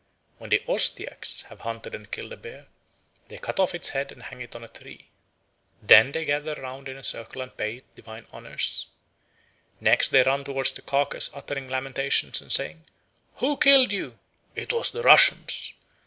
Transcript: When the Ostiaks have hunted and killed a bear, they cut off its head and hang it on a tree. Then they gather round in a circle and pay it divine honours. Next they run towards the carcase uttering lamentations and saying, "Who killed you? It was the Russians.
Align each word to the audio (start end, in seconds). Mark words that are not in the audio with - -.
When 0.39 0.49
the 0.49 0.63
Ostiaks 0.67 1.43
have 1.49 1.59
hunted 1.61 1.93
and 1.93 2.09
killed 2.09 2.33
a 2.33 2.35
bear, 2.35 2.65
they 3.27 3.37
cut 3.37 3.59
off 3.59 3.75
its 3.75 3.89
head 3.89 4.11
and 4.11 4.23
hang 4.23 4.41
it 4.41 4.55
on 4.55 4.63
a 4.63 4.67
tree. 4.67 5.09
Then 5.79 6.11
they 6.11 6.25
gather 6.25 6.55
round 6.55 6.89
in 6.89 6.97
a 6.97 7.03
circle 7.03 7.39
and 7.43 7.55
pay 7.55 7.75
it 7.75 7.95
divine 7.95 8.25
honours. 8.33 8.87
Next 9.79 10.07
they 10.07 10.23
run 10.23 10.43
towards 10.43 10.71
the 10.71 10.81
carcase 10.81 11.29
uttering 11.35 11.69
lamentations 11.69 12.41
and 12.41 12.51
saying, 12.51 12.85
"Who 13.35 13.57
killed 13.57 13.91
you? 13.91 14.17
It 14.55 14.73
was 14.73 14.89
the 14.89 15.03
Russians. 15.03 15.75